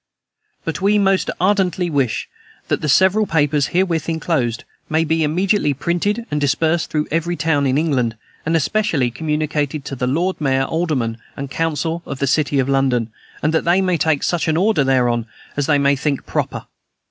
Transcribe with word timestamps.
"But 0.65 0.81
we 0.81 0.97
most 0.97 1.29
ardently 1.39 1.87
wish 1.87 2.27
that 2.69 2.81
the 2.81 2.89
several 2.89 3.27
papers 3.27 3.67
herewith 3.67 4.09
enclosed 4.09 4.63
may 4.89 5.03
be 5.03 5.23
immediately 5.23 5.75
printed 5.75 6.25
and 6.31 6.41
dispersed 6.41 6.89
through 6.89 7.07
every 7.11 7.35
town 7.35 7.67
in 7.67 7.77
England, 7.77 8.17
and 8.43 8.55
especially 8.55 9.11
communicated 9.11 9.85
to 9.85 9.95
the 9.95 10.07
lord 10.07 10.41
mayor, 10.41 10.63
aldermen, 10.65 11.19
and 11.37 11.51
council, 11.51 12.01
of 12.07 12.17
the 12.17 12.25
city 12.25 12.57
of 12.57 12.67
London, 12.67 13.11
that 13.43 13.63
they 13.63 13.79
may 13.79 13.95
take 13.95 14.23
such 14.23 14.47
order 14.47 14.83
thereon 14.83 15.27
as 15.55 15.67
they 15.67 15.77
may 15.77 15.95
think 15.95 16.25
proper. 16.25 16.65